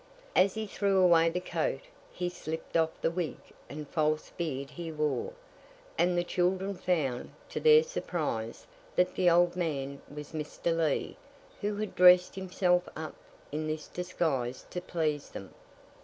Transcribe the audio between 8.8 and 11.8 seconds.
that the old man was Mr. Lee, who